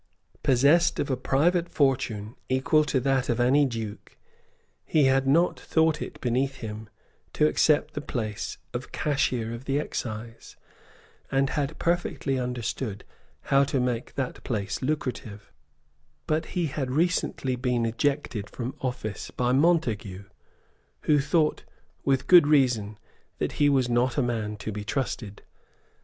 Possessed 0.41 0.97
of 0.99 1.11
a 1.11 1.15
private 1.15 1.69
fortune 1.69 2.35
equal 2.49 2.83
to 2.85 2.99
that 3.01 3.29
of 3.29 3.39
any 3.39 3.67
duke, 3.67 4.17
he 4.83 5.03
had 5.03 5.27
not 5.27 5.59
thought 5.59 6.01
it 6.01 6.19
beneath 6.19 6.55
him 6.55 6.89
to 7.33 7.45
accept 7.45 7.93
the 7.93 8.01
place 8.01 8.57
of 8.73 8.91
Cashier 8.91 9.53
of 9.53 9.65
the 9.65 9.79
Excise, 9.79 10.55
and 11.31 11.51
had 11.51 11.77
perfectly 11.77 12.39
understood 12.39 13.03
how 13.53 13.63
to 13.65 13.79
make 13.79 14.15
that 14.15 14.43
place 14.43 14.81
lucrative; 14.81 15.51
but 16.25 16.47
he 16.57 16.65
had 16.65 16.89
recently 16.89 17.55
been 17.55 17.85
ejected 17.85 18.49
from 18.49 18.73
office 18.81 19.29
by 19.29 19.51
Montague, 19.51 20.23
who 21.01 21.19
thought, 21.19 21.63
with 22.03 22.25
good 22.25 22.47
reason, 22.47 22.97
that 23.37 23.51
he 23.61 23.69
was 23.69 23.87
not 23.87 24.17
a 24.17 24.23
man 24.23 24.55
to 24.57 24.71
be 24.71 24.83
trusted. 24.83 25.43